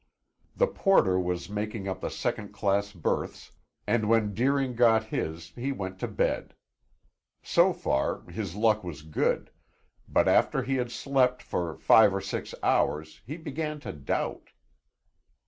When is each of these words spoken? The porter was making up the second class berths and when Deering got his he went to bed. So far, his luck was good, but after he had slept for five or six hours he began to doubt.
The 0.55 0.65
porter 0.65 1.19
was 1.19 1.47
making 1.47 1.87
up 1.87 2.01
the 2.01 2.09
second 2.09 2.53
class 2.53 2.91
berths 2.91 3.51
and 3.85 4.09
when 4.09 4.33
Deering 4.33 4.73
got 4.73 5.03
his 5.03 5.49
he 5.51 5.71
went 5.71 5.99
to 5.99 6.07
bed. 6.07 6.55
So 7.43 7.71
far, 7.71 8.21
his 8.21 8.55
luck 8.55 8.83
was 8.83 9.03
good, 9.03 9.51
but 10.09 10.27
after 10.27 10.63
he 10.63 10.77
had 10.77 10.91
slept 10.91 11.43
for 11.43 11.77
five 11.77 12.15
or 12.15 12.21
six 12.21 12.55
hours 12.63 13.21
he 13.27 13.37
began 13.37 13.79
to 13.81 13.93
doubt. 13.93 14.49